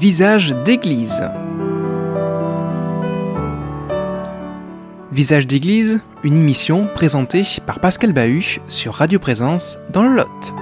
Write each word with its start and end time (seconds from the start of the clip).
Visage 0.00 0.54
d'église. 0.64 1.20
Visage 5.12 5.46
d'église, 5.46 6.00
une 6.24 6.38
émission 6.38 6.86
présentée 6.86 7.42
par 7.66 7.80
Pascal 7.80 8.14
Bahut 8.14 8.62
sur 8.66 8.94
Radio 8.94 9.18
Présence 9.18 9.76
dans 9.92 10.02
le 10.04 10.16
Lot. 10.16 10.54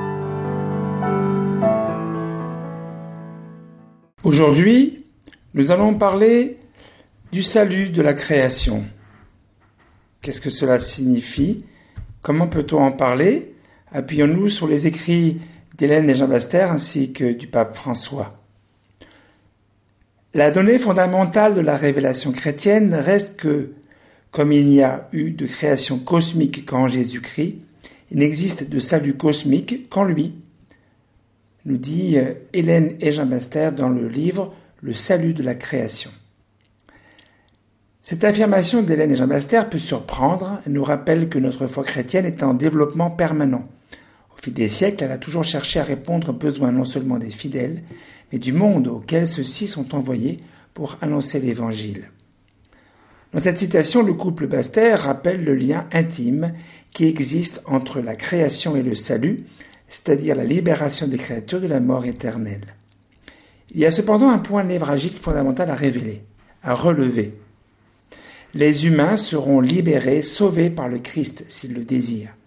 Aujourd'hui, 4.24 5.04
nous 5.54 5.70
allons 5.70 5.94
parler 5.94 6.58
du 7.30 7.44
salut 7.44 7.90
de 7.90 8.02
la 8.02 8.14
création. 8.14 8.82
Qu'est-ce 10.20 10.40
que 10.40 10.50
cela 10.50 10.80
signifie? 10.80 11.64
Comment 12.22 12.48
peut-on 12.48 12.82
en 12.82 12.90
parler? 12.90 13.54
Appuyons-nous 13.92 14.48
sur 14.48 14.66
les 14.66 14.88
écrits 14.88 15.40
d'Hélène 15.76 16.10
et 16.10 16.16
Jean 16.16 16.26
Baster 16.26 16.66
ainsi 16.72 17.12
que 17.12 17.32
du 17.32 17.46
pape 17.46 17.76
François. 17.76 18.37
La 20.34 20.50
donnée 20.50 20.78
fondamentale 20.78 21.54
de 21.54 21.62
la 21.62 21.74
révélation 21.74 22.32
chrétienne 22.32 22.92
reste 22.92 23.36
que, 23.36 23.72
comme 24.30 24.52
il 24.52 24.66
n'y 24.66 24.82
a 24.82 25.08
eu 25.12 25.30
de 25.30 25.46
création 25.46 25.98
cosmique 25.98 26.66
qu'en 26.66 26.86
Jésus-Christ, 26.86 27.56
il 28.10 28.18
n'existe 28.18 28.68
de 28.68 28.78
salut 28.78 29.14
cosmique 29.14 29.88
qu'en 29.88 30.04
lui, 30.04 30.34
nous 31.64 31.78
dit 31.78 32.18
euh, 32.18 32.34
Hélène 32.52 32.96
et 33.00 33.10
Jean 33.10 33.26
Baster 33.26 33.70
dans 33.74 33.88
le 33.88 34.08
livre 34.08 34.54
Le 34.82 34.92
salut 34.92 35.32
de 35.32 35.42
la 35.42 35.54
création. 35.54 36.10
Cette 38.02 38.24
affirmation 38.24 38.82
d'Hélène 38.82 39.10
et 39.10 39.16
Jean 39.16 39.26
Baster 39.26 39.62
peut 39.70 39.78
surprendre 39.78 40.60
et 40.66 40.70
nous 40.70 40.84
rappelle 40.84 41.28
que 41.28 41.38
notre 41.38 41.66
foi 41.66 41.84
chrétienne 41.84 42.26
est 42.26 42.42
en 42.42 42.54
développement 42.54 43.10
permanent. 43.10 43.66
Au 44.38 44.42
fil 44.44 44.52
des 44.52 44.68
siècles, 44.68 45.04
elle 45.04 45.10
a 45.10 45.18
toujours 45.18 45.42
cherché 45.42 45.80
à 45.80 45.82
répondre 45.82 46.30
aux 46.30 46.32
besoins 46.32 46.70
non 46.70 46.84
seulement 46.84 47.18
des 47.18 47.30
fidèles, 47.30 47.82
mais 48.32 48.38
du 48.38 48.52
monde 48.52 48.86
auquel 48.86 49.26
ceux-ci 49.26 49.66
sont 49.66 49.96
envoyés 49.96 50.38
pour 50.74 50.96
annoncer 51.00 51.40
l'Évangile. 51.40 52.10
Dans 53.32 53.40
cette 53.40 53.58
citation, 53.58 54.02
le 54.02 54.14
couple 54.14 54.46
Baster 54.46 54.94
rappelle 54.94 55.44
le 55.44 55.54
lien 55.54 55.86
intime 55.92 56.52
qui 56.92 57.06
existe 57.06 57.62
entre 57.66 58.00
la 58.00 58.14
création 58.14 58.76
et 58.76 58.82
le 58.82 58.94
salut, 58.94 59.38
c'est-à-dire 59.88 60.36
la 60.36 60.44
libération 60.44 61.08
des 61.08 61.18
créatures 61.18 61.60
de 61.60 61.66
la 61.66 61.80
mort 61.80 62.04
éternelle. 62.06 62.74
Il 63.74 63.80
y 63.80 63.86
a 63.86 63.90
cependant 63.90 64.30
un 64.30 64.38
point 64.38 64.64
névralgique 64.64 65.18
fondamental 65.18 65.68
à 65.70 65.74
révéler, 65.74 66.22
à 66.62 66.74
relever. 66.74 67.34
Les 68.54 68.86
humains 68.86 69.16
seront 69.16 69.60
libérés, 69.60 70.22
sauvés 70.22 70.70
par 70.70 70.88
le 70.88 71.00
Christ 71.00 71.44
s'ils 71.48 71.74
le 71.74 71.84
désirent. 71.84 72.37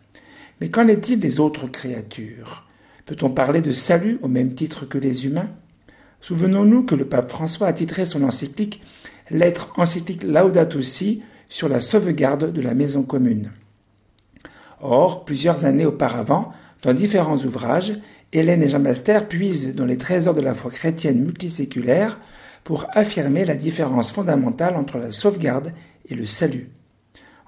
Mais 0.61 0.69
qu'en 0.69 0.87
est-il 0.87 1.19
des 1.19 1.39
autres 1.39 1.67
créatures? 1.67 2.67
Peut-on 3.07 3.31
parler 3.31 3.61
de 3.61 3.71
salut 3.71 4.19
au 4.21 4.27
même 4.27 4.53
titre 4.53 4.85
que 4.85 4.99
les 4.99 5.25
humains? 5.25 5.49
Souvenons-nous 6.21 6.83
que 6.83 6.93
le 6.93 7.09
pape 7.09 7.31
François 7.31 7.67
a 7.67 7.73
titré 7.73 8.05
son 8.05 8.23
encyclique 8.23 8.83
Lettre 9.31 9.73
encyclique 9.77 10.23
Laudato 10.23 10.83
Si 10.83 11.23
sur 11.49 11.67
la 11.67 11.81
sauvegarde 11.81 12.53
de 12.53 12.61
la 12.61 12.75
maison 12.75 13.01
commune. 13.01 13.51
Or, 14.81 15.25
plusieurs 15.25 15.65
années 15.65 15.85
auparavant, 15.85 16.53
dans 16.83 16.93
différents 16.93 17.37
ouvrages, 17.37 17.93
Hélène 18.31 18.61
et 18.61 18.67
Jean 18.67 18.79
Baster 18.79 19.19
puisent 19.27 19.75
dans 19.75 19.85
les 19.85 19.97
trésors 19.97 20.35
de 20.35 20.41
la 20.41 20.53
foi 20.53 20.69
chrétienne 20.69 21.23
multiséculaire 21.23 22.19
pour 22.63 22.85
affirmer 22.91 23.45
la 23.45 23.55
différence 23.55 24.11
fondamentale 24.11 24.75
entre 24.75 24.99
la 24.99 25.11
sauvegarde 25.11 25.73
et 26.07 26.13
le 26.13 26.27
salut. 26.27 26.69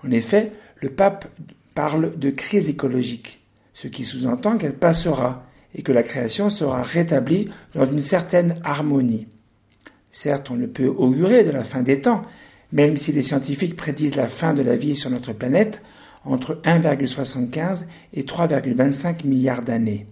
En 0.03 0.09
effet, 0.09 0.52
le 0.81 0.89
pape 0.89 1.28
parle 1.73 2.17
de 2.17 2.29
crise 2.29 2.69
écologique, 2.69 3.41
ce 3.73 3.88
qui 3.88 4.03
sous-entend 4.03 4.57
qu'elle 4.57 4.75
passera 4.75 5.45
et 5.75 5.81
que 5.81 5.91
la 5.91 6.03
création 6.03 6.49
sera 6.49 6.81
rétablie 6.83 7.49
dans 7.73 7.85
une 7.85 7.99
certaine 7.99 8.59
harmonie. 8.63 9.27
Certes, 10.11 10.51
on 10.51 10.55
ne 10.55 10.67
peut 10.67 10.88
augurer 10.88 11.44
de 11.44 11.49
la 11.51 11.63
fin 11.63 11.81
des 11.81 12.01
temps, 12.01 12.23
même 12.71 12.97
si 12.97 13.11
les 13.11 13.23
scientifiques 13.23 13.75
prédisent 13.75 14.16
la 14.16 14.27
fin 14.29 14.53
de 14.53 14.61
la 14.61 14.75
vie 14.75 14.95
sur 14.95 15.09
notre 15.09 15.34
planète 15.34 15.81
entre 16.25 16.61
1,75 16.63 17.85
et 18.13 18.23
3,25 18.23 19.25
milliards 19.25 19.63
d'années. 19.63 20.05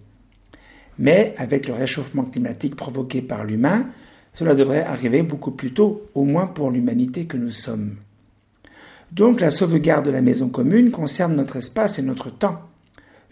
Mais 0.98 1.34
avec 1.38 1.68
le 1.68 1.74
réchauffement 1.74 2.24
climatique 2.24 2.76
provoqué 2.76 3.22
par 3.22 3.44
l'humain, 3.44 3.86
cela 4.34 4.54
devrait 4.54 4.82
arriver 4.84 5.22
beaucoup 5.22 5.52
plus 5.52 5.72
tôt, 5.72 6.02
au 6.14 6.24
moins 6.24 6.46
pour 6.46 6.70
l'humanité 6.70 7.26
que 7.26 7.36
nous 7.36 7.50
sommes. 7.50 7.96
Donc 9.12 9.42
la 9.42 9.50
sauvegarde 9.50 10.06
de 10.06 10.10
la 10.10 10.22
maison 10.22 10.48
commune 10.48 10.90
concerne 10.90 11.36
notre 11.36 11.56
espace 11.56 11.98
et 11.98 12.02
notre 12.02 12.30
temps. 12.30 12.62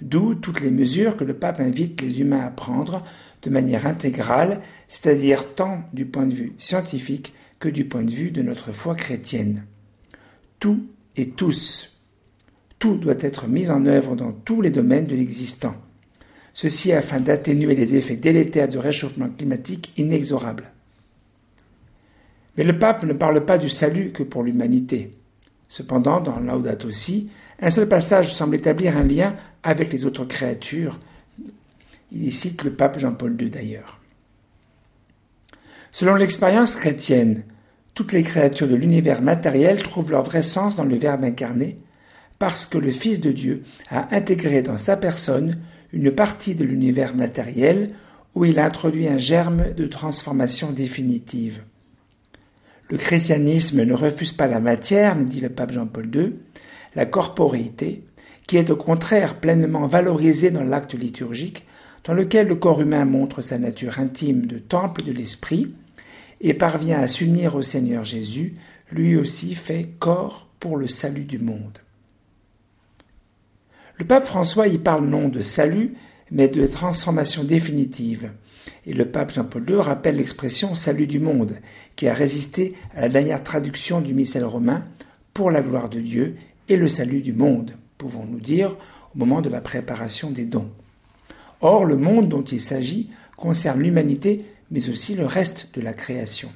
D'où 0.02 0.34
toutes 0.34 0.60
les 0.60 0.70
mesures 0.70 1.16
que 1.16 1.24
le 1.24 1.32
pape 1.32 1.58
invite 1.58 2.02
les 2.02 2.20
humains 2.20 2.44
à 2.44 2.50
prendre 2.50 3.02
de 3.42 3.48
manière 3.48 3.86
intégrale, 3.86 4.60
c'est-à-dire 4.88 5.54
tant 5.54 5.82
du 5.94 6.04
point 6.04 6.26
de 6.26 6.34
vue 6.34 6.52
scientifique 6.58 7.32
que 7.58 7.70
du 7.70 7.86
point 7.86 8.02
de 8.02 8.10
vue 8.10 8.30
de 8.30 8.42
notre 8.42 8.72
foi 8.72 8.94
chrétienne. 8.94 9.64
Tout 10.58 10.84
et 11.16 11.30
tous. 11.30 11.97
Tout 12.78 12.98
doit 12.98 13.20
être 13.20 13.48
mis 13.48 13.70
en 13.70 13.86
œuvre 13.86 14.16
dans 14.16 14.32
tous 14.32 14.60
les 14.60 14.70
domaines 14.70 15.06
de 15.06 15.16
l'existant. 15.16 15.76
Ceci 16.52 16.92
afin 16.92 17.20
d'atténuer 17.20 17.74
les 17.74 17.94
effets 17.94 18.16
délétères 18.16 18.68
du 18.68 18.76
réchauffement 18.76 19.30
climatique 19.30 19.94
inexorable. 19.97 20.72
Mais 22.58 22.64
le 22.64 22.78
pape 22.78 23.04
ne 23.04 23.14
parle 23.14 23.47
pas 23.47 23.56
du 23.56 23.70
salut 23.70 24.12
que 24.12 24.22
pour 24.22 24.42
l'humanité. 24.42 25.19
Cependant, 25.70 26.20
dans 26.20 26.41
Laudato 26.41 26.88
aussi, 26.88 27.31
un 27.62 27.70
seul 27.70 27.88
passage 27.88 28.34
semble 28.34 28.56
établir 28.56 28.97
un 28.97 29.04
lien 29.04 29.36
avec 29.62 29.92
les 29.92 30.04
autres 30.04 30.25
créatures. 30.25 30.98
Il 32.10 32.26
y 32.26 32.32
cite 32.32 32.64
le 32.64 32.72
pape 32.72 32.98
Jean-Paul 32.98 33.41
II 33.41 33.50
d'ailleurs. 33.50 34.00
Selon 35.92 36.16
l'expérience 36.16 36.75
chrétienne, 36.75 37.44
toutes 37.94 38.12
les 38.12 38.25
créatures 38.25 38.66
de 38.66 38.75
l'univers 38.75 39.22
matériel 39.22 39.80
trouvent 39.84 40.10
leur 40.10 40.25
vrai 40.25 40.42
sens 40.42 40.75
dans 40.75 40.84
le 40.84 40.97
Verbe 40.97 41.25
incarné, 41.25 41.76
parce 42.41 42.66
que 42.66 42.78
le 42.78 42.91
Fils 42.91 43.20
de 43.20 43.30
Dieu 43.30 43.62
a 43.91 44.12
intégré 44.12 44.62
dans 44.62 44.76
sa 44.76 44.97
personne 44.97 45.60
une 45.92 46.10
partie 46.10 46.56
de 46.56 46.64
l'univers 46.64 47.14
matériel 47.14 47.94
où 48.34 48.44
il 48.44 48.59
a 48.59 48.64
introduit 48.64 49.06
un 49.06 49.19
germe 49.19 49.72
de 49.75 49.86
transformation 49.86 50.72
définitive. 50.72 51.62
Le 52.90 52.96
christianisme 52.96 53.84
ne 53.84 53.94
refuse 53.94 54.32
pas 54.32 54.48
la 54.48 54.58
matière, 54.58 55.14
nous 55.14 55.24
dit 55.24 55.40
le 55.40 55.48
pape 55.48 55.72
Jean-Paul 55.72 56.10
II, 56.12 56.34
la 56.96 57.06
corporéité, 57.06 58.04
qui 58.48 58.56
est 58.56 58.70
au 58.70 58.76
contraire 58.76 59.38
pleinement 59.38 59.86
valorisée 59.86 60.50
dans 60.50 60.64
l'acte 60.64 60.94
liturgique, 60.94 61.66
dans 62.02 62.14
lequel 62.14 62.48
le 62.48 62.56
corps 62.56 62.80
humain 62.80 63.04
montre 63.04 63.42
sa 63.42 63.58
nature 63.58 64.00
intime 64.00 64.46
de 64.46 64.58
temple 64.58 65.04
de 65.04 65.12
l'esprit 65.12 65.74
et 66.40 66.54
parvient 66.54 66.98
à 66.98 67.06
s'unir 67.06 67.54
au 67.54 67.62
Seigneur 67.62 68.04
Jésus, 68.04 68.54
lui 68.90 69.16
aussi 69.16 69.54
fait 69.54 69.90
corps 70.00 70.48
pour 70.58 70.76
le 70.76 70.88
salut 70.88 71.24
du 71.24 71.38
monde. 71.38 71.78
Le 73.98 74.04
pape 74.04 74.24
François 74.24 74.66
y 74.66 74.78
parle 74.78 75.06
non 75.06 75.28
de 75.28 75.42
salut, 75.42 75.94
mais 76.30 76.48
de 76.48 76.66
transformation 76.66 77.44
définitive, 77.44 78.30
et 78.86 78.92
le 78.92 79.10
pape 79.10 79.32
Jean-Paul 79.32 79.68
II 79.68 79.76
rappelle 79.76 80.16
l'expression 80.16 80.74
salut 80.74 81.06
du 81.06 81.18
monde, 81.18 81.56
qui 81.96 82.08
a 82.08 82.14
résisté 82.14 82.74
à 82.94 83.02
la 83.02 83.08
dernière 83.08 83.42
traduction 83.42 84.00
du 84.00 84.14
missel 84.14 84.44
romain 84.44 84.84
pour 85.34 85.50
la 85.50 85.62
gloire 85.62 85.88
de 85.88 86.00
Dieu 86.00 86.36
et 86.68 86.76
le 86.76 86.88
salut 86.88 87.20
du 87.20 87.32
monde, 87.32 87.72
pouvons-nous 87.98 88.41
dire, 88.41 88.76
au 89.14 89.18
moment 89.18 89.42
de 89.42 89.48
la 89.48 89.60
préparation 89.60 90.30
des 90.30 90.44
dons. 90.44 90.70
Or, 91.60 91.84
le 91.84 91.96
monde 91.96 92.28
dont 92.28 92.42
il 92.42 92.60
s'agit 92.60 93.10
concerne 93.36 93.80
l'humanité, 93.80 94.38
mais 94.70 94.88
aussi 94.88 95.14
le 95.14 95.26
reste 95.26 95.68
de 95.74 95.80
la 95.80 95.92
création. 95.92 96.50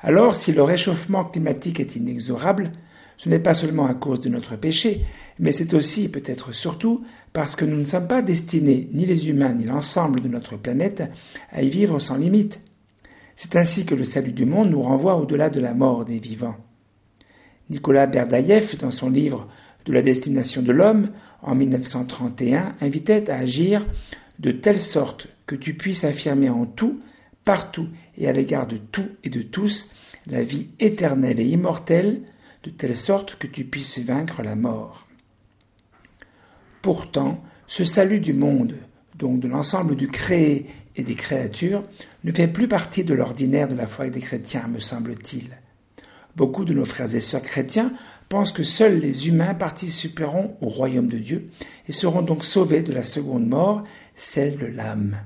Alors, 0.00 0.34
si 0.34 0.52
le 0.52 0.62
réchauffement 0.62 1.24
climatique 1.24 1.80
est 1.80 1.96
inexorable, 1.96 2.72
ce 3.16 3.28
n'est 3.28 3.38
pas 3.38 3.54
seulement 3.54 3.86
à 3.86 3.94
cause 3.94 4.20
de 4.20 4.28
notre 4.28 4.56
péché, 4.56 5.00
mais 5.38 5.52
c'est 5.52 5.74
aussi, 5.74 6.08
peut-être 6.08 6.54
surtout, 6.54 7.04
parce 7.32 7.56
que 7.56 7.64
nous 7.64 7.76
ne 7.76 7.84
sommes 7.84 8.08
pas 8.08 8.22
destinés, 8.22 8.88
ni 8.92 9.06
les 9.06 9.28
humains, 9.28 9.52
ni 9.52 9.64
l'ensemble 9.64 10.20
de 10.20 10.28
notre 10.28 10.56
planète, 10.56 11.02
à 11.52 11.62
y 11.62 11.70
vivre 11.70 11.98
sans 11.98 12.16
limite. 12.16 12.60
C'est 13.34 13.56
ainsi 13.56 13.84
que 13.84 13.94
le 13.94 14.04
salut 14.04 14.32
du 14.32 14.46
monde 14.46 14.70
nous 14.70 14.82
renvoie 14.82 15.16
au-delà 15.16 15.50
de 15.50 15.60
la 15.60 15.74
mort 15.74 16.04
des 16.04 16.18
vivants. 16.18 16.56
Nicolas 17.68 18.06
Berdaïev, 18.06 18.76
dans 18.78 18.90
son 18.90 19.10
livre 19.10 19.48
De 19.84 19.92
la 19.92 20.02
destination 20.02 20.62
de 20.62 20.72
l'homme, 20.72 21.06
en 21.42 21.54
1931, 21.54 22.72
invitait 22.80 23.30
à 23.30 23.36
agir 23.36 23.84
de 24.38 24.50
telle 24.50 24.80
sorte 24.80 25.28
que 25.46 25.54
tu 25.54 25.74
puisses 25.74 26.04
affirmer 26.04 26.48
en 26.48 26.66
tout, 26.66 27.00
partout 27.44 27.88
et 28.18 28.28
à 28.28 28.32
l'égard 28.32 28.66
de 28.66 28.76
tout 28.76 29.06
et 29.24 29.30
de 29.30 29.42
tous, 29.42 29.90
la 30.26 30.42
vie 30.42 30.68
éternelle 30.80 31.40
et 31.40 31.46
immortelle, 31.46 32.22
de 32.66 32.70
telle 32.70 32.96
sorte 32.96 33.36
que 33.36 33.46
tu 33.46 33.64
puisses 33.64 34.00
vaincre 34.00 34.42
la 34.42 34.56
mort. 34.56 35.06
Pourtant, 36.82 37.42
ce 37.68 37.84
salut 37.84 38.18
du 38.18 38.32
monde, 38.32 38.74
donc 39.14 39.38
de 39.38 39.46
l'ensemble 39.46 39.94
du 39.94 40.08
créé 40.08 40.66
et 40.96 41.04
des 41.04 41.14
créatures, 41.14 41.84
ne 42.24 42.32
fait 42.32 42.48
plus 42.48 42.66
partie 42.66 43.04
de 43.04 43.14
l'ordinaire 43.14 43.68
de 43.68 43.76
la 43.76 43.86
foi 43.86 44.10
des 44.10 44.18
chrétiens, 44.18 44.66
me 44.66 44.80
semble-t-il. 44.80 45.56
Beaucoup 46.34 46.64
de 46.64 46.74
nos 46.74 46.84
frères 46.84 47.14
et 47.14 47.20
sœurs 47.20 47.42
chrétiens 47.42 47.92
pensent 48.28 48.52
que 48.52 48.64
seuls 48.64 48.98
les 48.98 49.28
humains 49.28 49.54
participeront 49.54 50.56
au 50.60 50.66
royaume 50.68 51.06
de 51.06 51.18
Dieu 51.18 51.50
et 51.88 51.92
seront 51.92 52.22
donc 52.22 52.44
sauvés 52.44 52.82
de 52.82 52.92
la 52.92 53.04
seconde 53.04 53.46
mort, 53.46 53.84
celle 54.16 54.58
de 54.58 54.66
l'âme. 54.66 55.16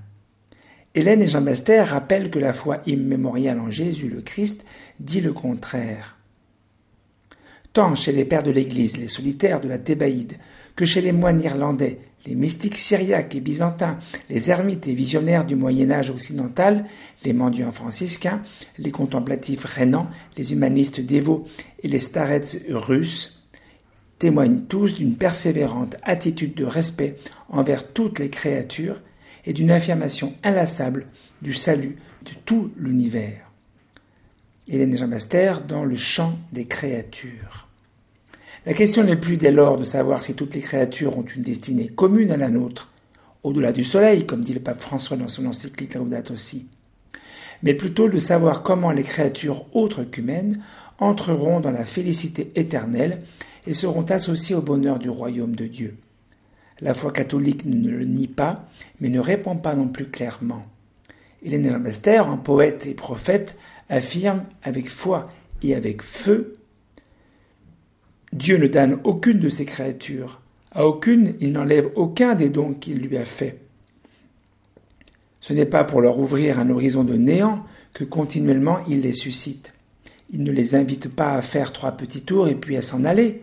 Hélène 0.95 1.23
et 1.23 1.27
Jean 1.27 1.41
Bastère 1.41 1.89
rappellent 1.89 2.31
que 2.31 2.39
la 2.39 2.53
foi 2.53 2.83
immémoriale 2.85 3.61
en 3.61 3.71
Jésus 3.71 4.11
le 4.11 4.21
Christ 4.21 4.67
dit 4.99 5.23
le 5.23 5.33
contraire. 5.33 6.20
Tant 7.73 7.95
chez 7.95 8.11
les 8.13 8.25
pères 8.25 8.43
de 8.43 8.51
l'Église, 8.51 8.97
les 8.97 9.07
solitaires 9.07 9.61
de 9.61 9.69
la 9.69 9.79
Thébaïde, 9.79 10.35
que 10.75 10.85
chez 10.85 11.01
les 11.01 11.13
moines 11.13 11.41
irlandais, 11.43 12.01
les 12.27 12.35
mystiques 12.35 12.77
syriaques 12.77 13.35
et 13.35 13.41
byzantins, 13.41 13.99
les 14.29 14.51
ermites 14.51 14.89
et 14.89 14.93
visionnaires 14.93 15.47
du 15.47 15.55
Moyen 15.55 15.91
Âge 15.91 16.11
occidental, 16.11 16.85
les 17.25 17.33
mendiants 17.33 17.71
franciscains, 17.73 18.43
les 18.79 18.91
contemplatifs 18.91 19.65
rénans, 19.65 20.11
les 20.37 20.53
humanistes 20.53 21.01
dévots 21.01 21.45
et 21.83 21.89
les 21.89 22.01
starets 22.01 22.43
russes, 22.69 23.45
témoignent 24.19 24.63
tous 24.69 24.97
d'une 24.97 25.17
persévérante 25.17 25.97
attitude 26.03 26.55
de 26.55 26.65
respect 26.65 27.17
envers 27.49 27.93
toutes 27.93 28.19
les 28.19 28.31
créatures 28.31 29.01
et 29.47 29.53
d'une 29.53 29.71
affirmation 29.71 30.35
inlassable 30.43 31.07
du 31.41 31.55
salut 31.55 31.97
de 32.25 32.33
tout 32.45 32.71
l'univers. 32.77 33.50
Hélène 34.73 34.97
Jean 34.97 35.09
Baster 35.09 35.55
dans 35.67 35.85
le 35.85 35.97
champ 35.97 36.39
des 36.53 36.65
créatures. 36.65 37.67
La 38.65 38.73
question 38.73 39.03
n'est 39.03 39.17
plus 39.17 39.37
dès 39.37 39.51
lors 39.51 39.77
de 39.77 39.83
savoir 39.83 40.23
si 40.23 40.37
toutes 40.37 40.55
les 40.55 40.61
créatures 40.61 41.19
ont 41.19 41.25
une 41.25 41.43
destinée 41.43 41.89
commune 41.89 42.31
à 42.31 42.37
la 42.37 42.51
nôtre, 42.51 42.93
au-delà 43.43 43.73
du 43.73 43.83
soleil, 43.83 44.27
comme 44.27 44.45
dit 44.45 44.55
le 44.55 44.61
pape 44.61 44.81
François 44.81 45.17
dans 45.17 45.27
son 45.27 45.47
encyclique 45.47 45.95
Laudato 45.95 46.37
Si, 46.37 46.69
mais 47.65 47.75
plutôt 47.75 48.09
de 48.09 48.21
savoir 48.21 48.63
comment 48.63 48.93
les 48.93 49.03
créatures 49.03 49.67
autres 49.75 50.05
qu'humaines 50.05 50.63
entreront 51.01 51.59
dans 51.59 51.73
la 51.73 51.85
félicité 51.85 52.53
éternelle 52.55 53.19
et 53.67 53.75
seront 53.75 54.05
associées 54.05 54.55
au 54.55 54.63
bonheur 54.63 55.01
du 55.01 55.11
royaume 55.11 55.57
de 55.57 55.67
Dieu. 55.67 55.97
La 56.81 56.95
foi 56.95 57.11
catholique 57.11 57.65
ne 57.65 57.91
le 57.91 58.05
nie 58.05 58.29
pas, 58.29 58.69
mais 59.01 59.09
ne 59.09 59.19
répond 59.19 59.57
pas 59.57 59.75
non 59.75 59.89
plus 59.89 60.07
clairement. 60.07 60.63
Hélène 61.43 61.79
Bester, 61.79 62.21
en 62.21 62.37
poète 62.37 62.87
et 62.87 62.95
prophète, 62.95 63.57
affirme 63.89 64.45
avec 64.63 64.89
foi 64.89 65.29
et 65.63 65.75
avec 65.75 66.03
feu 66.03 66.55
Dieu 68.33 68.59
ne 68.59 68.69
donne 68.69 69.01
aucune 69.05 69.41
de 69.41 69.49
ses 69.49 69.65
créatures. 69.65 70.41
À 70.73 70.87
aucune, 70.87 71.35
il 71.41 71.51
n'enlève 71.51 71.91
aucun 71.97 72.35
des 72.37 72.49
dons 72.49 72.75
qu'il 72.75 72.99
lui 72.99 73.17
a 73.17 73.25
faits. 73.25 73.61
Ce 75.41 75.53
n'est 75.53 75.67
pas 75.67 75.85
pour 75.85 76.01
leur 76.01 76.19
ouvrir 76.19 76.61
un 76.61 76.71
horizon 76.71 77.03
de 77.03 77.15
néant 77.15 77.65
que 77.93 78.05
continuellement 78.05 78.79
il 78.87 79.01
les 79.01 79.15
suscite. 79.15 79.73
Il 80.33 80.45
ne 80.45 80.53
les 80.53 80.77
invite 80.77 81.09
pas 81.09 81.35
à 81.35 81.43
faire 81.43 81.73
trois 81.73 81.93
petits 81.93 82.23
tours 82.23 82.47
et 82.47 82.55
puis 82.55 82.77
à 82.77 82.83
s'en 82.83 83.05
aller. 83.05 83.43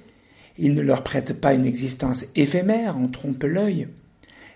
Il 0.58 0.74
ne 0.74 0.82
leur 0.82 1.04
prête 1.04 1.34
pas 1.34 1.54
une 1.54 1.66
existence 1.66 2.26
éphémère 2.36 2.98
en 2.98 3.08
trompe 3.10 3.44
l'œil. 3.44 3.90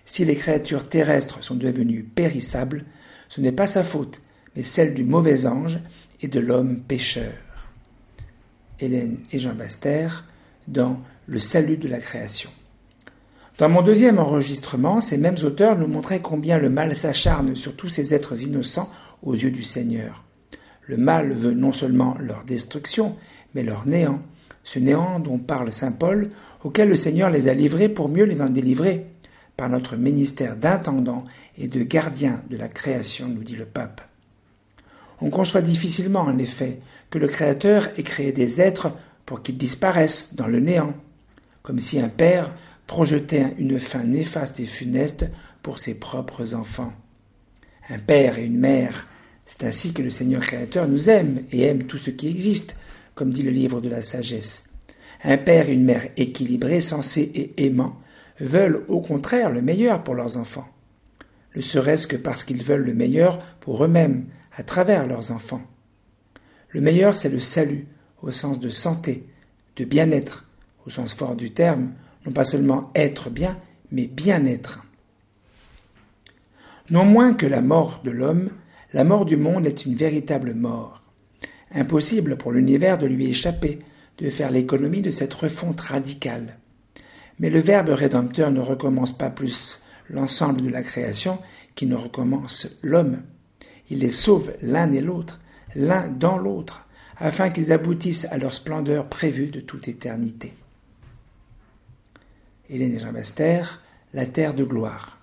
Si 0.06 0.24
les 0.24 0.34
créatures 0.34 0.88
terrestres 0.88 1.44
sont 1.44 1.54
devenues 1.56 2.02
périssables, 2.02 2.84
ce 3.34 3.40
n'est 3.40 3.50
pas 3.50 3.66
sa 3.66 3.82
faute, 3.82 4.20
mais 4.54 4.62
celle 4.62 4.92
du 4.92 5.04
mauvais 5.04 5.46
ange 5.46 5.78
et 6.20 6.28
de 6.28 6.38
l'homme 6.38 6.80
pécheur. 6.80 7.32
Hélène 8.78 9.20
et 9.32 9.38
Jean 9.38 9.54
Baster 9.54 10.08
dans 10.68 11.00
Le 11.24 11.38
salut 11.38 11.78
de 11.78 11.88
la 11.88 11.98
création. 11.98 12.50
Dans 13.56 13.70
mon 13.70 13.80
deuxième 13.80 14.18
enregistrement, 14.18 15.00
ces 15.00 15.16
mêmes 15.16 15.38
auteurs 15.44 15.78
nous 15.78 15.86
montraient 15.86 16.20
combien 16.20 16.58
le 16.58 16.68
mal 16.68 16.94
s'acharne 16.94 17.56
sur 17.56 17.74
tous 17.74 17.88
ces 17.88 18.12
êtres 18.12 18.42
innocents 18.42 18.90
aux 19.22 19.34
yeux 19.34 19.50
du 19.50 19.62
Seigneur. 19.62 20.24
Le 20.82 20.98
mal 20.98 21.32
veut 21.32 21.54
non 21.54 21.72
seulement 21.72 22.18
leur 22.20 22.44
destruction, 22.44 23.16
mais 23.54 23.62
leur 23.62 23.86
néant, 23.86 24.20
ce 24.62 24.78
néant 24.78 25.20
dont 25.20 25.38
parle 25.38 25.72
Saint 25.72 25.92
Paul, 25.92 26.28
auquel 26.64 26.90
le 26.90 26.96
Seigneur 26.96 27.30
les 27.30 27.48
a 27.48 27.54
livrés 27.54 27.88
pour 27.88 28.10
mieux 28.10 28.24
les 28.24 28.42
en 28.42 28.50
délivrer, 28.50 29.06
par 29.56 29.68
notre 29.68 29.96
ministère 29.96 30.56
d'intendant 30.56 31.24
et 31.58 31.68
de 31.68 31.82
gardien 31.82 32.42
de 32.50 32.56
la 32.56 32.68
création, 32.68 33.28
nous 33.28 33.44
dit 33.44 33.56
le 33.56 33.66
pape. 33.66 34.00
On 35.20 35.30
conçoit 35.30 35.62
difficilement, 35.62 36.22
en 36.22 36.38
effet, 36.38 36.80
que 37.10 37.18
le 37.18 37.28
Créateur 37.28 37.88
ait 37.96 38.02
créé 38.02 38.32
des 38.32 38.60
êtres 38.60 38.90
pour 39.24 39.42
qu'ils 39.42 39.56
disparaissent 39.56 40.34
dans 40.34 40.48
le 40.48 40.58
néant, 40.58 40.94
comme 41.62 41.78
si 41.78 42.00
un 42.00 42.08
père 42.08 42.52
projetait 42.86 43.54
une 43.58 43.78
fin 43.78 44.02
néfaste 44.02 44.58
et 44.58 44.66
funeste 44.66 45.26
pour 45.62 45.78
ses 45.78 46.00
propres 46.00 46.54
enfants. 46.54 46.92
Un 47.88 47.98
père 47.98 48.38
et 48.38 48.44
une 48.44 48.58
mère, 48.58 49.06
c'est 49.46 49.64
ainsi 49.64 49.92
que 49.92 50.02
le 50.02 50.10
Seigneur 50.10 50.42
Créateur 50.42 50.88
nous 50.88 51.08
aime 51.08 51.44
et 51.52 51.62
aime 51.62 51.84
tout 51.84 51.98
ce 51.98 52.10
qui 52.10 52.28
existe, 52.28 52.76
comme 53.14 53.30
dit 53.30 53.42
le 53.42 53.50
livre 53.50 53.80
de 53.80 53.88
la 53.88 54.02
sagesse. 54.02 54.64
Un 55.22 55.38
père 55.38 55.68
et 55.68 55.74
une 55.74 55.84
mère 55.84 56.06
équilibrés, 56.16 56.80
sensés 56.80 57.30
et 57.34 57.66
aimants 57.66 58.00
veulent 58.42 58.84
au 58.88 59.00
contraire 59.00 59.50
le 59.50 59.62
meilleur 59.62 60.02
pour 60.02 60.14
leurs 60.14 60.36
enfants, 60.36 60.68
ne 61.54 61.60
serait-ce 61.60 62.06
que 62.06 62.16
parce 62.16 62.44
qu'ils 62.44 62.62
veulent 62.62 62.84
le 62.84 62.94
meilleur 62.94 63.38
pour 63.60 63.84
eux-mêmes, 63.84 64.26
à 64.56 64.62
travers 64.62 65.06
leurs 65.06 65.30
enfants. 65.32 65.62
Le 66.70 66.80
meilleur, 66.80 67.14
c'est 67.14 67.28
le 67.28 67.40
salut, 67.40 67.86
au 68.22 68.30
sens 68.30 68.60
de 68.60 68.68
santé, 68.68 69.26
de 69.76 69.84
bien-être, 69.84 70.48
au 70.86 70.90
sens 70.90 71.14
fort 71.14 71.36
du 71.36 71.52
terme, 71.52 71.92
non 72.26 72.32
pas 72.32 72.44
seulement 72.44 72.90
être 72.94 73.30
bien, 73.30 73.56
mais 73.90 74.06
bien-être. 74.06 74.84
Non 76.90 77.04
moins 77.04 77.34
que 77.34 77.46
la 77.46 77.62
mort 77.62 78.00
de 78.04 78.10
l'homme, 78.10 78.50
la 78.92 79.04
mort 79.04 79.24
du 79.24 79.36
monde 79.36 79.66
est 79.66 79.86
une 79.86 79.94
véritable 79.94 80.54
mort. 80.54 81.02
Impossible 81.72 82.36
pour 82.36 82.52
l'univers 82.52 82.98
de 82.98 83.06
lui 83.06 83.28
échapper, 83.28 83.78
de 84.18 84.28
faire 84.28 84.50
l'économie 84.50 85.00
de 85.00 85.10
cette 85.10 85.32
refonte 85.32 85.80
radicale. 85.80 86.58
Mais 87.38 87.50
le 87.50 87.60
Verbe 87.60 87.90
rédempteur 87.90 88.50
ne 88.50 88.60
recommence 88.60 89.16
pas 89.16 89.30
plus 89.30 89.82
l'ensemble 90.10 90.62
de 90.62 90.68
la 90.68 90.82
création 90.82 91.38
qu'il 91.74 91.88
ne 91.88 91.96
recommence 91.96 92.68
l'homme. 92.82 93.22
Il 93.90 93.98
les 93.98 94.12
sauve 94.12 94.52
l'un 94.62 94.92
et 94.92 95.00
l'autre, 95.00 95.40
l'un 95.74 96.08
dans 96.08 96.38
l'autre, 96.38 96.86
afin 97.16 97.50
qu'ils 97.50 97.72
aboutissent 97.72 98.26
à 98.30 98.38
leur 98.38 98.52
splendeur 98.52 99.08
prévue 99.08 99.48
de 99.48 99.60
toute 99.60 99.88
éternité. 99.88 100.52
Hélène 102.68 102.94
et 102.94 102.98
Jean 102.98 103.12
Baster, 103.12 103.62
La 104.14 104.26
terre 104.26 104.54
de 104.54 104.64
gloire. 104.64 105.18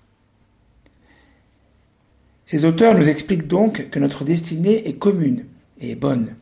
Ces 2.46 2.66
auteurs 2.66 2.96
nous 2.98 3.08
expliquent 3.08 3.48
donc 3.48 3.90
que 3.92 4.00
notre 4.00 4.24
destinée 4.24 4.88
est 4.88 4.98
commune 4.98 5.46
et 5.80 5.96
bonne. 5.96 6.36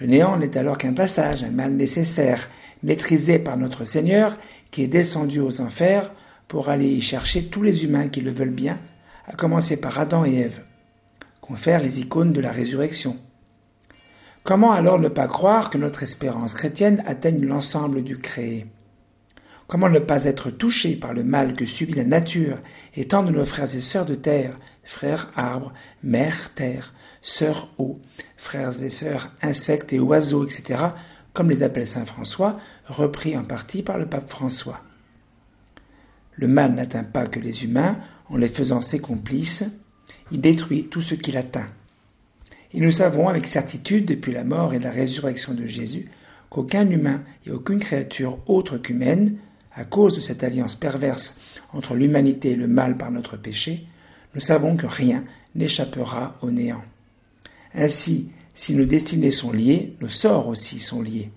Le 0.00 0.06
néant 0.06 0.38
n'est 0.38 0.56
alors 0.56 0.78
qu'un 0.78 0.94
passage, 0.94 1.44
un 1.44 1.50
mal 1.50 1.72
nécessaire, 1.74 2.48
maîtrisé 2.84 3.40
par 3.40 3.56
notre 3.56 3.84
Seigneur, 3.84 4.36
qui 4.70 4.82
est 4.84 4.88
descendu 4.88 5.40
aux 5.40 5.60
enfers 5.60 6.12
pour 6.46 6.68
aller 6.68 6.86
y 6.86 7.00
chercher 7.00 7.46
tous 7.46 7.62
les 7.62 7.84
humains 7.84 8.08
qui 8.08 8.20
le 8.20 8.30
veulent 8.30 8.50
bien, 8.50 8.78
à 9.26 9.34
commencer 9.34 9.80
par 9.80 9.98
Adam 9.98 10.24
et 10.24 10.36
Ève 10.36 10.60
confère 11.44 11.82
les 11.82 12.00
icônes 12.00 12.32
de 12.32 12.40
la 12.40 12.50
résurrection. 12.50 13.18
Comment 14.44 14.72
alors 14.72 14.98
ne 14.98 15.08
pas 15.08 15.28
croire 15.28 15.68
que 15.68 15.76
notre 15.76 16.02
espérance 16.02 16.54
chrétienne 16.54 17.02
atteigne 17.06 17.44
l'ensemble 17.44 18.02
du 18.02 18.16
créé? 18.16 18.64
Comment 19.66 19.90
ne 19.90 19.98
pas 19.98 20.24
être 20.24 20.50
touché 20.50 20.96
par 20.96 21.12
le 21.12 21.22
mal 21.22 21.54
que 21.54 21.66
subit 21.66 21.92
la 21.92 22.04
nature 22.04 22.56
et 22.96 23.08
tant 23.08 23.22
de 23.22 23.30
nos 23.30 23.44
frères 23.44 23.74
et 23.74 23.82
sœurs 23.82 24.06
de 24.06 24.14
terre, 24.14 24.56
frères 24.84 25.30
arbres, 25.36 25.74
mères 26.02 26.54
terre, 26.54 26.94
sœurs 27.20 27.68
eau, 27.76 28.00
frères 28.38 28.82
et 28.82 28.88
sœurs 28.88 29.28
insectes 29.42 29.92
et 29.92 30.00
oiseaux, 30.00 30.46
etc., 30.46 30.82
comme 31.34 31.50
les 31.50 31.62
appelle 31.62 31.86
saint 31.86 32.06
François, 32.06 32.58
repris 32.86 33.36
en 33.36 33.44
partie 33.44 33.82
par 33.82 33.98
le 33.98 34.06
pape 34.06 34.30
François. 34.30 34.80
Le 36.36 36.48
mal 36.48 36.74
n'atteint 36.74 37.04
pas 37.04 37.26
que 37.26 37.40
les 37.40 37.64
humains 37.64 37.98
en 38.30 38.36
les 38.36 38.48
faisant 38.48 38.80
ses 38.80 39.00
complices, 39.00 39.64
il 40.32 40.40
détruit 40.40 40.88
tout 40.88 41.02
ce 41.02 41.14
qu'il 41.14 41.36
atteint. 41.36 41.68
Et 42.72 42.80
nous 42.80 42.90
savons 42.90 43.28
avec 43.28 43.46
certitude, 43.46 44.06
depuis 44.06 44.32
la 44.32 44.44
mort 44.44 44.74
et 44.74 44.78
la 44.78 44.90
résurrection 44.90 45.54
de 45.54 45.66
Jésus, 45.66 46.08
qu'aucun 46.50 46.88
humain 46.88 47.22
et 47.46 47.50
aucune 47.50 47.78
créature 47.78 48.38
autre 48.46 48.78
qu'humaine, 48.78 49.36
à 49.74 49.84
cause 49.84 50.14
de 50.14 50.20
cette 50.20 50.44
alliance 50.44 50.76
perverse 50.76 51.40
entre 51.72 51.94
l'humanité 51.94 52.52
et 52.52 52.56
le 52.56 52.68
mal 52.68 52.96
par 52.96 53.10
notre 53.10 53.36
péché, 53.36 53.86
nous 54.34 54.40
savons 54.40 54.76
que 54.76 54.86
rien 54.86 55.22
n'échappera 55.54 56.36
au 56.42 56.50
néant. 56.50 56.82
Ainsi, 57.74 58.30
si 58.54 58.74
nos 58.74 58.84
destinées 58.84 59.30
sont 59.30 59.52
liées, 59.52 59.94
nos 60.00 60.08
sorts 60.08 60.48
aussi 60.48 60.80
sont 60.80 61.02
liés. 61.02 61.30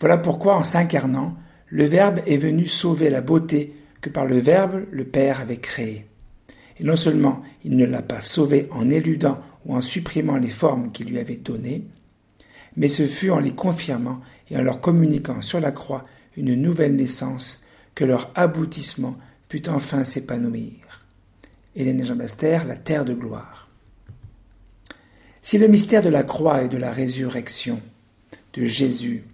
Voilà 0.00 0.18
pourquoi, 0.18 0.56
en 0.56 0.64
s'incarnant, 0.64 1.36
le 1.68 1.84
Verbe 1.84 2.20
est 2.26 2.36
venu 2.36 2.66
sauver 2.66 3.10
la 3.10 3.20
beauté 3.20 3.74
que 4.00 4.10
par 4.10 4.26
le 4.26 4.38
Verbe 4.38 4.84
le 4.90 5.04
Père 5.04 5.40
avait 5.40 5.58
créée. 5.58 6.06
Et 6.78 6.84
non 6.84 6.96
seulement 6.96 7.42
il 7.64 7.76
ne 7.76 7.84
l'a 7.84 8.02
pas 8.02 8.20
sauvé 8.20 8.66
en 8.72 8.90
éludant 8.90 9.38
ou 9.66 9.76
en 9.76 9.80
supprimant 9.80 10.36
les 10.36 10.48
formes 10.48 10.90
qu'il 10.90 11.08
lui 11.08 11.18
avait 11.18 11.36
données, 11.36 11.84
mais 12.76 12.88
ce 12.88 13.06
fut 13.06 13.30
en 13.30 13.38
les 13.38 13.52
confirmant 13.52 14.20
et 14.50 14.56
en 14.56 14.62
leur 14.62 14.80
communiquant 14.80 15.42
sur 15.42 15.60
la 15.60 15.70
croix 15.70 16.04
une 16.36 16.54
nouvelle 16.54 16.96
naissance 16.96 17.66
que 17.94 18.04
leur 18.04 18.30
aboutissement 18.34 19.16
put 19.48 19.68
enfin 19.68 20.04
s'épanouir. 20.04 21.06
Hélène 21.76 22.04
Jean 22.04 22.16
Baster, 22.16 22.60
La 22.66 22.76
terre 22.76 23.04
de 23.04 23.14
gloire. 23.14 23.69
Si 25.42 25.56
le 25.56 25.68
mystère 25.68 26.02
de 26.02 26.10
la 26.10 26.22
croix 26.22 26.62
et 26.62 26.68
de 26.68 26.76
la 26.76 26.90
résurrection 26.90 27.80
de 28.52 28.66
Jésus 28.66 29.24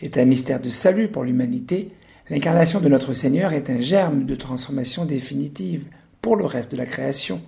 est 0.00 0.18
un 0.18 0.24
mystère 0.24 0.60
de 0.60 0.70
salut 0.70 1.08
pour 1.08 1.24
l'humanité, 1.24 1.90
l'incarnation 2.30 2.80
de 2.80 2.88
notre 2.88 3.14
Seigneur 3.14 3.52
est 3.52 3.70
un 3.70 3.80
germe 3.80 4.24
de 4.24 4.34
transformation 4.34 5.04
définitive 5.04 5.84
pour 6.20 6.36
le 6.36 6.44
reste 6.44 6.72
de 6.72 6.76
la 6.76 6.86
création. 6.86 7.40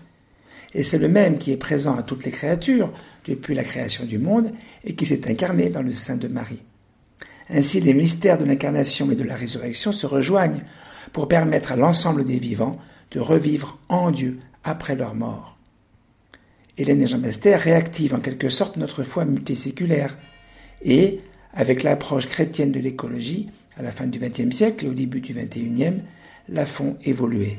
Et 0.74 0.84
c'est 0.84 0.98
le 0.98 1.08
même 1.08 1.38
qui 1.38 1.50
est 1.50 1.56
présent 1.56 1.96
à 1.96 2.04
toutes 2.04 2.24
les 2.24 2.30
créatures 2.30 2.92
depuis 3.26 3.54
la 3.54 3.64
création 3.64 4.04
du 4.04 4.18
monde 4.18 4.52
et 4.84 4.94
qui 4.94 5.04
s'est 5.04 5.28
incarné 5.28 5.70
dans 5.70 5.82
le 5.82 5.92
sein 5.92 6.16
de 6.16 6.28
Marie. 6.28 6.62
Ainsi, 7.48 7.80
les 7.80 7.94
mystères 7.94 8.38
de 8.38 8.44
l'incarnation 8.44 9.10
et 9.10 9.16
de 9.16 9.24
la 9.24 9.34
résurrection 9.34 9.90
se 9.90 10.06
rejoignent 10.06 10.62
pour 11.12 11.26
permettre 11.26 11.72
à 11.72 11.76
l'ensemble 11.76 12.24
des 12.24 12.38
vivants 12.38 12.78
de 13.10 13.18
revivre 13.18 13.80
en 13.88 14.12
Dieu 14.12 14.38
après 14.62 14.94
leur 14.94 15.16
mort. 15.16 15.58
Hélène 16.80 17.02
et 17.02 17.06
Jean 17.06 17.18
Bester 17.18 17.56
réactivent 17.56 18.14
en 18.14 18.20
quelque 18.20 18.48
sorte 18.48 18.78
notre 18.78 19.02
foi 19.02 19.26
multiséculaire 19.26 20.16
et, 20.82 21.20
avec 21.52 21.82
l'approche 21.82 22.26
chrétienne 22.26 22.72
de 22.72 22.80
l'écologie, 22.80 23.50
à 23.76 23.82
la 23.82 23.92
fin 23.92 24.06
du 24.06 24.18
XXe 24.18 24.56
siècle 24.56 24.86
et 24.86 24.88
au 24.88 24.94
début 24.94 25.20
du 25.20 25.34
XXIe, 25.34 26.00
la 26.48 26.64
font 26.64 26.96
évoluer. 27.04 27.58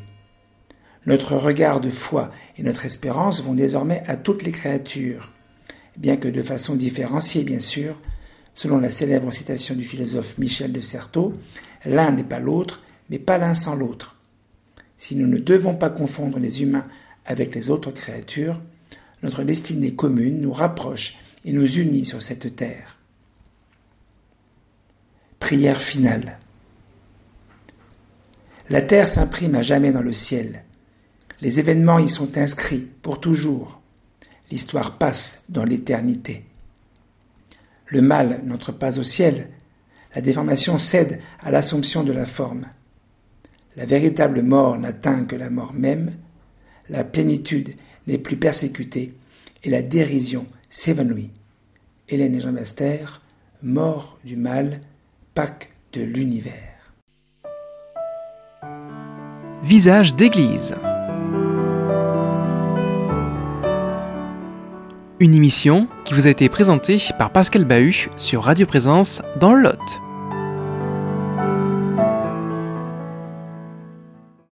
Notre 1.05 1.35
regard 1.35 1.81
de 1.81 1.91
foi 1.91 2.31
et 2.57 2.63
notre 2.63 2.85
espérance 2.85 3.43
vont 3.43 3.53
désormais 3.53 4.03
à 4.07 4.15
toutes 4.15 4.41
les 4.41 4.51
créatures, 4.51 5.33
bien 5.97 6.17
que 6.17 6.27
de 6.27 6.41
façon 6.41 6.75
différenciée 6.75 7.43
bien 7.43 7.59
sûr, 7.59 7.99
selon 8.55 8.79
la 8.79 8.89
célèbre 8.89 9.31
citation 9.31 9.75
du 9.75 9.83
philosophe 9.83 10.39
Michel 10.39 10.71
de 10.71 10.81
Certeau, 10.81 11.33
l'un 11.85 12.11
n'est 12.11 12.23
pas 12.23 12.39
l'autre, 12.39 12.81
mais 13.11 13.19
pas 13.19 13.37
l'un 13.37 13.53
sans 13.53 13.75
l'autre. 13.75 14.15
Si 14.97 15.15
nous 15.15 15.27
ne 15.27 15.37
devons 15.37 15.75
pas 15.75 15.91
confondre 15.91 16.39
les 16.39 16.63
humains 16.63 16.87
avec 17.25 17.53
les 17.53 17.69
autres 17.69 17.91
créatures, 17.91 18.59
notre 19.23 19.43
destinée 19.43 19.93
commune 19.93 20.41
nous 20.41 20.51
rapproche 20.51 21.17
et 21.45 21.53
nous 21.53 21.77
unit 21.77 22.05
sur 22.05 22.21
cette 22.21 22.55
terre. 22.55 22.97
Prière 25.39 25.81
finale. 25.81 26.37
La 28.69 28.81
terre 28.81 29.07
s'imprime 29.07 29.55
à 29.55 29.61
jamais 29.61 29.91
dans 29.91 30.01
le 30.01 30.13
ciel. 30.13 30.63
Les 31.41 31.59
événements 31.59 31.99
y 31.99 32.07
sont 32.07 32.37
inscrits 32.37 32.87
pour 33.01 33.19
toujours. 33.19 33.81
L'histoire 34.51 34.97
passe 34.97 35.43
dans 35.49 35.63
l'éternité. 35.63 36.45
Le 37.87 38.01
mal 38.01 38.41
n'entre 38.45 38.71
pas 38.71 38.99
au 38.99 39.03
ciel. 39.03 39.49
La 40.15 40.21
déformation 40.21 40.77
cède 40.77 41.19
à 41.41 41.51
l'assomption 41.51 42.03
de 42.03 42.13
la 42.13 42.25
forme. 42.25 42.65
La 43.75 43.85
véritable 43.85 44.41
mort 44.41 44.77
n'atteint 44.77 45.25
que 45.25 45.35
la 45.35 45.49
mort 45.49 45.73
même. 45.73 46.11
La 46.89 47.03
plénitude 47.03 47.75
n'est 48.07 48.17
plus 48.17 48.37
persécutée 48.37 49.13
et 49.63 49.69
la 49.69 49.81
dérision 49.81 50.45
s'évanouit. 50.69 51.29
Hélène 52.09 52.35
et 52.35 52.41
Jean 52.41 52.51
Master, 52.51 53.21
mort 53.63 54.17
du 54.25 54.35
mal, 54.35 54.81
Pâques 55.33 55.73
de 55.93 56.01
l'univers. 56.01 56.53
Visage 59.63 60.15
d'église. 60.15 60.75
Une 65.19 65.35
émission 65.35 65.87
qui 66.03 66.15
vous 66.15 66.25
a 66.25 66.31
été 66.31 66.49
présentée 66.49 66.97
par 67.19 67.31
Pascal 67.31 67.63
Bahut 67.63 68.09
sur 68.17 68.43
Radio 68.43 68.65
Présence 68.65 69.21
dans 69.39 69.53
le 69.53 69.61
Lot. 69.61 70.10